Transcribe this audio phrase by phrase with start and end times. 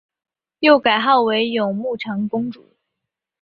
[0.61, 2.73] 又改号为雍穆长公主。